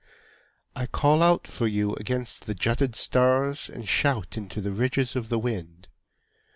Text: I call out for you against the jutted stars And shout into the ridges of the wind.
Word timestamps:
I 0.75 0.87
call 0.87 1.21
out 1.21 1.45
for 1.45 1.67
you 1.67 1.93
against 1.93 2.47
the 2.47 2.55
jutted 2.55 2.95
stars 2.95 3.69
And 3.69 3.87
shout 3.87 4.35
into 4.35 4.59
the 4.59 4.71
ridges 4.71 5.15
of 5.15 5.29
the 5.29 5.37
wind. 5.37 5.89